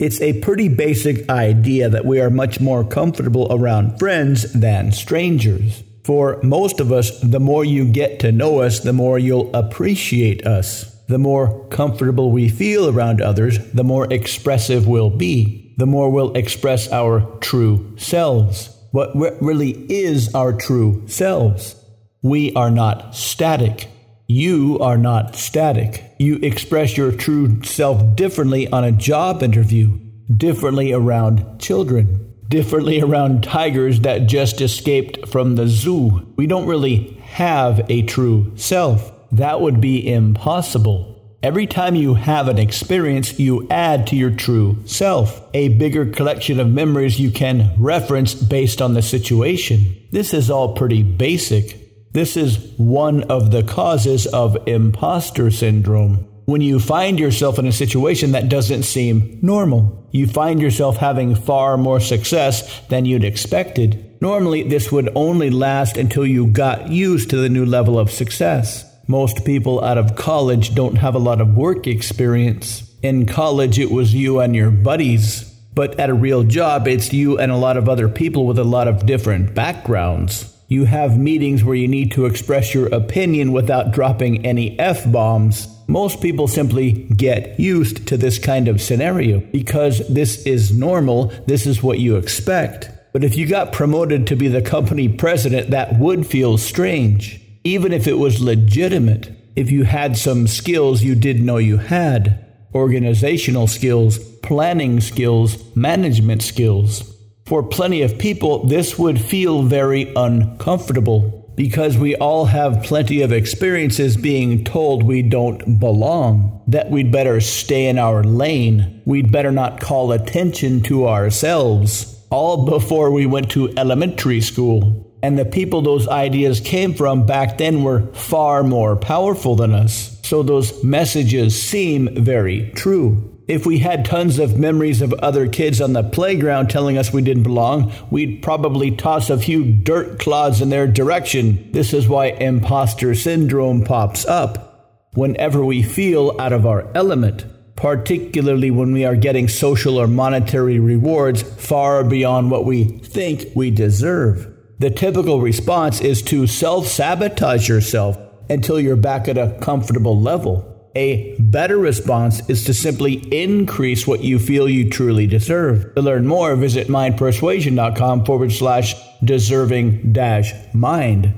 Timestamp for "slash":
168.52-168.94